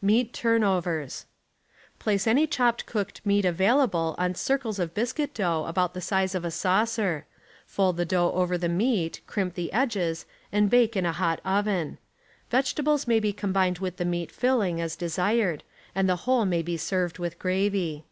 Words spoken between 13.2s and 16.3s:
be combined with the meat filling as desired and the